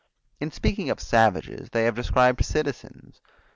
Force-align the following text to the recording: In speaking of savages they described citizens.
In 0.39 0.49
speaking 0.49 0.89
of 0.89 0.99
savages 0.99 1.69
they 1.69 1.91
described 1.91 2.43
citizens. 2.43 3.21